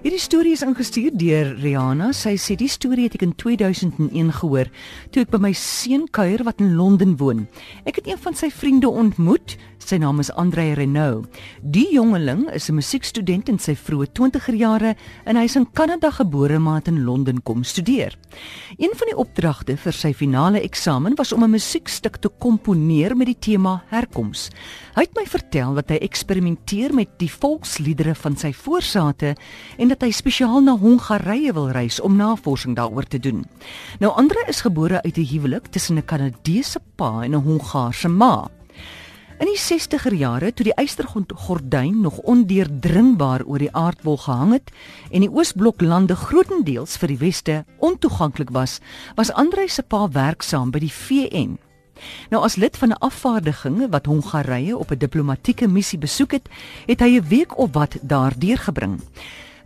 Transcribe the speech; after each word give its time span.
Hierdie 0.00 0.16
storie 0.16 0.54
is 0.56 0.62
ingestuur 0.64 1.10
deur 1.20 1.50
Rihanna. 1.60 2.06
Sy 2.16 2.30
sê 2.40 2.54
die 2.56 2.70
storie 2.72 3.04
het 3.04 3.18
ek 3.18 3.24
in 3.26 3.34
2001 3.36 4.30
gehoor 4.38 4.70
toe 5.12 5.26
ek 5.26 5.32
by 5.34 5.40
my 5.44 5.50
seun 5.52 6.06
kuier 6.08 6.40
wat 6.46 6.62
in 6.64 6.72
Londen 6.78 7.18
woon. 7.20 7.42
Ek 7.84 8.00
het 8.00 8.08
een 8.08 8.20
van 8.22 8.32
sy 8.32 8.48
vriende 8.48 8.88
ontmoet. 8.88 9.58
Sy 9.80 9.98
naam 10.00 10.20
is 10.20 10.30
Andre 10.38 10.74
Renault. 10.76 11.28
Die 11.60 11.88
jongeling 11.92 12.46
is 12.54 12.70
'n 12.70 12.76
musiekstudent 12.76 13.48
in 13.48 13.58
sy 13.58 13.74
vroeë 13.74 14.08
20er 14.16 14.56
jare 14.56 14.94
en 15.26 15.36
hy 15.36 15.44
is 15.44 15.56
in 15.56 15.66
Kanada 15.72 16.10
gebore 16.10 16.58
maar 16.58 16.80
het 16.80 16.88
in 16.88 17.04
Londen 17.04 17.42
kom 17.42 17.64
studeer. 17.64 18.16
Een 18.78 18.92
van 18.94 19.06
die 19.08 19.16
opdragte 19.16 19.76
vir 19.76 19.92
sy 19.92 20.12
finale 20.14 20.60
eksamen 20.60 21.16
was 21.16 21.32
om 21.32 21.44
'n 21.44 21.50
musiekstuk 21.50 22.16
te 22.16 22.28
komponeer 22.28 23.16
met 23.16 23.26
die 23.26 23.38
tema 23.38 23.82
herkoms. 23.88 24.50
Hy 24.94 25.02
het 25.02 25.14
my 25.14 25.26
vertel 25.26 25.74
dat 25.74 25.88
hy 25.88 25.96
eksperimenteer 25.96 26.94
met 26.94 27.08
die 27.18 27.30
volksliedere 27.30 28.14
van 28.14 28.36
sy 28.36 28.52
voorsate 28.52 29.34
en 29.78 29.89
dat 29.90 30.04
hy 30.06 30.12
spesiaal 30.14 30.62
na 30.62 30.76
Hongarye 30.78 31.52
wil 31.56 31.70
reis 31.74 31.98
om 32.00 32.14
navorsing 32.16 32.76
daaroor 32.78 33.08
te 33.10 33.18
doen. 33.18 33.42
Nou 33.98 34.12
Andre 34.14 34.44
is 34.48 34.62
gebore 34.62 35.02
uit 35.02 35.16
'n 35.18 35.26
huwelik 35.32 35.66
tussen 35.66 35.98
'n 35.98 36.04
Kanadese 36.04 36.80
pa 36.96 37.22
en 37.22 37.34
'n 37.34 37.42
Hongaarse 37.42 38.08
ma. 38.08 38.50
In 39.40 39.46
die 39.46 39.58
60er 39.58 40.14
jare 40.14 40.52
toe 40.52 40.64
die 40.64 40.76
ystergordyn 40.76 42.00
nog 42.00 42.18
ondeurdringbaar 42.18 43.44
oor 43.44 43.58
die 43.58 43.72
aardbol 43.72 44.16
gehang 44.16 44.52
het 44.52 44.70
en 45.10 45.20
die 45.20 45.32
Oosblok 45.32 45.80
lande 45.80 46.16
grootendeels 46.16 46.96
vir 46.96 47.08
die 47.08 47.18
weste 47.18 47.64
ontoeganklik 47.78 48.50
was, 48.50 48.80
was 49.16 49.32
Andre 49.32 49.68
se 49.68 49.82
pa 49.82 50.08
werksaam 50.08 50.70
by 50.70 50.78
die 50.78 50.92
VN. 50.92 51.58
Nou 52.30 52.44
as 52.44 52.56
lid 52.56 52.76
van 52.76 52.90
'n 52.90 53.00
afvaardiging 53.00 53.90
wat 53.90 54.06
Hongarye 54.06 54.76
op 54.76 54.90
'n 54.90 54.98
diplomatieke 54.98 55.68
missie 55.68 55.98
besoek 55.98 56.32
het, 56.32 56.48
het 56.86 57.00
hy 57.00 57.16
'n 57.16 57.28
week 57.28 57.58
of 57.58 57.72
wat 57.72 57.96
daar 58.02 58.32
deurgebring. 58.38 59.00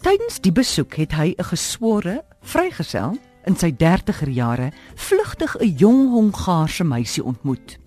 Tydens 0.00 0.38
die 0.40 0.52
besoek 0.52 0.94
het 0.96 1.12
hy 1.12 1.34
'n 1.36 1.44
geswore 1.44 2.24
vrygesel 2.40 3.18
in 3.44 3.56
sy 3.56 3.68
30er 3.70 4.30
jare 4.32 4.72
vlugtig 4.96 5.56
'n 5.60 5.76
jong 5.76 6.08
Hongaarse 6.08 6.84
meisie 6.84 7.24
ontmoet. 7.24 7.78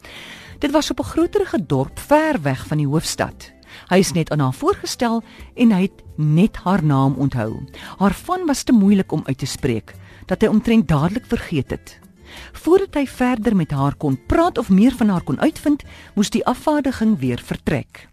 Dit 0.59 0.71
was 0.71 0.91
op 0.91 0.99
'n 0.99 1.09
groterige 1.09 1.65
dorp 1.65 1.99
ver 1.99 2.41
weg 2.41 2.67
van 2.67 2.77
die 2.77 2.87
hoofstad. 2.87 3.51
Hy 3.89 3.97
is 3.97 4.11
net 4.11 4.31
aan 4.31 4.39
haar 4.39 4.53
voorgestel 4.53 5.23
en 5.55 5.71
hy 5.71 5.81
het 5.81 6.03
net 6.15 6.55
haar 6.55 6.83
naam 6.83 7.13
onthou. 7.13 7.65
Haar 7.97 8.13
van 8.13 8.45
was 8.45 8.63
te 8.63 8.73
moeilik 8.73 9.11
om 9.11 9.23
uit 9.25 9.37
te 9.37 9.45
spreek 9.45 9.93
dat 10.25 10.41
hy 10.41 10.47
omtrent 10.47 10.87
dadelik 10.87 11.25
vergeet 11.25 11.69
het. 11.69 11.99
Voordat 12.51 12.93
hy 12.93 13.07
verder 13.07 13.55
met 13.55 13.71
haar 13.71 13.95
kon 13.95 14.25
praat 14.25 14.57
of 14.57 14.69
meer 14.69 14.91
van 14.91 15.09
haar 15.09 15.23
kon 15.23 15.39
uitvind, 15.39 15.83
moes 16.13 16.29
die 16.29 16.45
afvaardiging 16.45 17.19
weer 17.19 17.41
vertrek. 17.43 18.12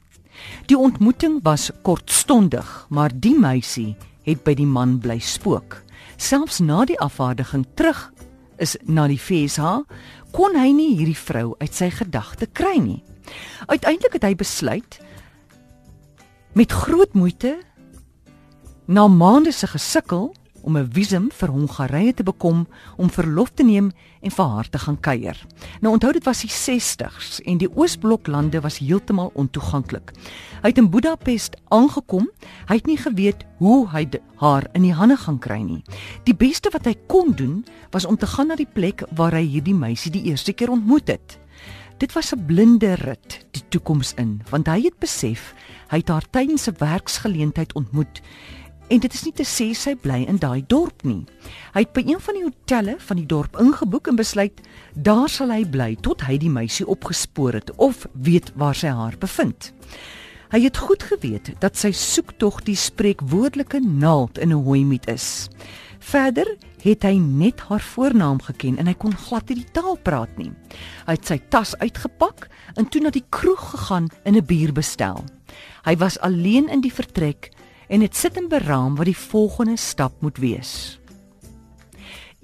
Die 0.66 0.78
ontmoeting 0.78 1.40
was 1.42 1.70
kortstondig, 1.82 2.86
maar 2.88 3.10
die 3.14 3.34
meisie 3.38 3.96
het 4.26 4.44
by 4.44 4.54
die 4.54 4.68
man 4.68 4.98
bly 5.02 5.18
spook. 5.18 5.80
Selfs 6.20 6.60
na 6.60 6.84
die 6.84 6.98
afvaardiging 7.00 7.66
terug 7.74 8.10
is 8.60 8.76
na 8.84 9.06
die 9.08 9.18
FSH, 9.18 9.86
kon 10.36 10.56
hy 10.58 10.70
nie 10.76 10.94
hierdie 10.98 11.18
vrou 11.18 11.54
uit 11.60 11.74
sy 11.74 11.90
gedagte 11.94 12.46
kry 12.46 12.76
nie. 12.78 13.00
Uiteindelik 13.66 14.18
het 14.18 14.26
hy 14.26 14.34
besluit 14.38 15.00
met 16.58 16.72
groot 16.74 17.12
moeite 17.14 17.56
na 18.90 19.06
maande 19.08 19.52
se 19.54 19.68
gesukkel 19.70 20.30
om 20.62 20.76
'n 20.76 20.90
visum 20.92 21.30
vir 21.32 21.48
Hongarye 21.48 22.14
te 22.14 22.22
bekom 22.22 22.66
om 22.96 23.10
verlof 23.10 23.50
te 23.54 23.62
neem 23.62 23.92
en 24.20 24.30
vir 24.30 24.44
haar 24.44 24.68
te 24.68 24.78
gaan 24.78 25.00
kuier. 25.00 25.46
Nou 25.80 25.92
onthou 25.94 26.12
dit 26.12 26.24
was 26.24 26.40
die 26.40 26.50
60s 26.50 27.40
en 27.44 27.58
die 27.58 27.76
Oosbloklande 27.76 28.60
was 28.60 28.78
heeltemal 28.78 29.30
ontoeganklik. 29.34 30.12
Hy 30.62 30.68
het 30.68 30.78
in 30.78 30.90
Budapest 30.90 31.56
aangekom. 31.68 32.30
Hy 32.68 32.74
het 32.74 32.86
nie 32.86 32.98
geweet 32.98 33.44
hoe 33.58 33.88
hy 33.88 34.08
haar 34.36 34.66
in 34.72 34.82
die 34.82 34.92
hande 34.92 35.16
gaan 35.16 35.38
kry 35.38 35.60
nie. 35.62 35.82
Die 36.24 36.34
beste 36.34 36.70
wat 36.72 36.84
hy 36.84 36.94
kon 37.06 37.32
doen 37.32 37.64
was 37.90 38.04
om 38.04 38.16
te 38.16 38.26
gaan 38.26 38.46
na 38.46 38.56
die 38.56 38.68
plek 38.72 39.02
waar 39.16 39.32
hy 39.32 39.46
hierdie 39.46 39.74
meisie 39.74 40.12
die 40.12 40.24
eerste 40.30 40.52
keer 40.52 40.70
ontmoet 40.70 41.08
het. 41.08 41.38
Dit 42.00 42.12
was 42.12 42.32
'n 42.32 42.46
blinde 42.46 42.94
rit 42.94 43.44
die 43.50 43.62
toekoms 43.68 44.14
in, 44.16 44.40
want 44.50 44.66
hy 44.66 44.80
het 44.82 44.98
besef 44.98 45.54
hy 45.88 45.98
het 45.98 46.08
haar 46.08 46.24
tydens 46.30 46.68
'n 46.68 46.76
werksgeleentheid 46.78 47.72
ontmoet 47.74 48.20
En 48.90 48.98
dit 48.98 49.12
is 49.14 49.22
nie 49.22 49.34
te 49.38 49.44
sê 49.46 49.68
sy 49.78 49.92
bly 50.02 50.24
in 50.26 50.40
daai 50.42 50.64
dorp 50.66 51.04
nie. 51.06 51.20
Hy 51.76 51.84
het 51.84 51.92
by 51.94 52.02
een 52.08 52.22
van 52.24 52.34
die 52.34 52.42
hotelle 52.42 52.96
van 52.98 53.20
die 53.20 53.26
dorp 53.30 53.58
ingeboek 53.62 54.10
en 54.10 54.16
besluit 54.18 54.58
daar 54.94 55.30
sal 55.30 55.52
hy 55.54 55.62
bly 55.62 55.92
tot 56.02 56.24
hy 56.26 56.40
die 56.42 56.50
meisie 56.50 56.86
opgespoor 56.90 57.60
het 57.60 57.70
of 57.78 58.08
weet 58.18 58.50
waar 58.58 58.74
sy 58.74 58.90
haar 58.90 59.14
bevind. 59.22 59.70
Hy 60.50 60.64
het 60.64 60.80
goed 60.82 61.06
geweet 61.06 61.52
dat 61.62 61.78
sy 61.78 61.92
soektog 61.94 62.64
die 62.66 62.74
spreekwoordelike 62.74 63.78
naald 63.78 64.42
in 64.42 64.50
'n 64.50 64.64
hooimiet 64.66 65.06
is. 65.06 65.46
Verder 66.00 66.56
het 66.82 67.02
hy 67.06 67.14
net 67.22 67.60
haar 67.60 67.80
voornaam 67.94 68.42
geken 68.42 68.78
en 68.78 68.86
hy 68.86 68.94
kon 68.94 69.14
glad 69.14 69.48
nie 69.48 69.62
die 69.62 69.72
taal 69.72 69.98
praat 70.02 70.36
nie. 70.38 70.50
Hy 71.06 71.12
het 71.12 71.26
sy 71.26 71.38
tas 71.48 71.76
uitgepak 71.78 72.48
en 72.74 72.88
toe 72.88 73.02
na 73.02 73.10
die 73.10 73.26
kroeg 73.30 73.70
gegaan 73.70 74.08
en 74.24 74.34
'n 74.34 74.46
bier 74.46 74.72
bestel. 74.72 75.24
Hy 75.84 75.96
was 75.96 76.18
alleen 76.18 76.68
in 76.68 76.80
die 76.80 76.92
vertrek 76.92 77.52
en 77.90 78.04
het 78.04 78.16
sit 78.16 78.36
en 78.38 78.46
beraam 78.48 78.94
wat 78.96 79.08
die 79.10 79.18
volgende 79.18 79.76
stap 79.76 80.14
moet 80.22 80.38
wees. 80.38 81.00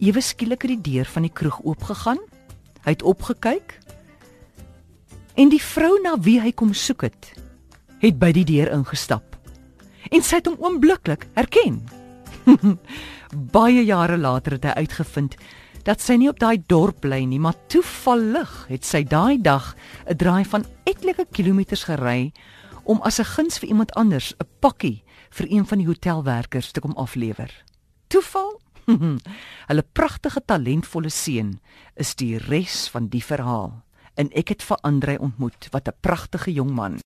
Ewe 0.02 0.20
skielik 0.20 0.66
het 0.66 0.72
die 0.74 0.92
deur 0.92 1.08
van 1.08 1.24
die 1.24 1.32
kroeg 1.32 1.60
oopgegaan. 1.62 2.18
Hy 2.84 2.94
het 2.96 3.04
opgekyk 3.06 3.78
en 5.36 5.50
die 5.52 5.62
vrou 5.62 5.98
na 6.02 6.16
wie 6.24 6.38
hy 6.40 6.50
kom 6.56 6.72
soek 6.74 7.06
het, 7.06 7.28
het 8.00 8.16
by 8.18 8.30
die 8.32 8.46
deur 8.48 8.70
ingestap. 8.72 9.36
En 10.10 10.24
sy 10.24 10.40
het 10.40 10.48
hom 10.48 10.56
oombliklik 10.64 11.26
herken. 11.36 11.82
Baie 13.56 13.84
jare 13.84 14.16
later 14.16 14.56
het 14.56 14.64
hy 14.70 14.86
uitgevind 14.86 15.36
dat 15.86 16.02
sy 16.02 16.16
nie 16.18 16.30
op 16.30 16.40
daai 16.42 16.58
dorp 16.66 17.04
bly 17.04 17.20
nie, 17.28 17.38
maar 17.38 17.54
toevallig 17.70 18.52
het 18.72 18.86
sy 18.86 19.04
daai 19.06 19.38
dag 19.38 19.76
'n 20.10 20.16
draai 20.18 20.44
van 20.44 20.64
etlike 20.84 21.26
kilometers 21.30 21.84
gery 21.86 22.32
om 22.86 23.02
as 23.02 23.18
'n 23.18 23.24
guns 23.24 23.58
vir 23.58 23.68
iemand 23.68 23.94
anders 23.94 24.34
'n 24.38 24.48
pakkie 24.60 25.02
vir 25.30 25.46
een 25.50 25.66
van 25.66 25.78
die 25.78 25.86
hotelwerkers 25.86 26.70
te 26.70 26.80
kom 26.80 26.92
aflewer. 26.92 27.64
Toeval? 28.06 28.60
Hulle 29.68 29.84
pragtige 29.92 30.42
talentvolle 30.44 31.10
seun 31.10 31.60
is 31.94 32.14
die 32.14 32.38
res 32.38 32.88
van 32.88 33.08
die 33.08 33.24
verhaal. 33.24 33.82
En 34.14 34.30
ek 34.32 34.48
het 34.48 34.62
vir 34.62 34.76
Andre 34.82 35.18
ontmoet 35.18 35.68
wat 35.70 35.88
'n 35.88 35.98
pragtige 36.00 36.52
jong 36.52 36.70
man 36.70 37.00